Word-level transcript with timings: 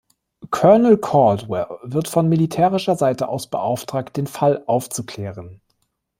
Colonel 0.49 0.97
Caldwell 0.97 1.77
wird 1.83 2.07
von 2.07 2.27
militärischer 2.27 2.95
Seite 2.95 3.27
aus 3.27 3.45
beauftragt, 3.51 4.17
den 4.17 4.25
Fall 4.25 4.63
aufzuklären. 4.65 5.61